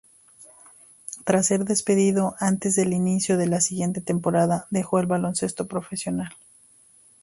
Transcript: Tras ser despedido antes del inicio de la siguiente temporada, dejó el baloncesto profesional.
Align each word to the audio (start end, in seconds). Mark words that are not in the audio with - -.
Tras 1.25 1.45
ser 1.45 1.63
despedido 1.63 2.33
antes 2.39 2.75
del 2.75 2.91
inicio 2.91 3.37
de 3.37 3.45
la 3.45 3.61
siguiente 3.61 4.01
temporada, 4.01 4.65
dejó 4.71 4.97
el 4.97 5.05
baloncesto 5.05 5.67
profesional. 5.67 6.31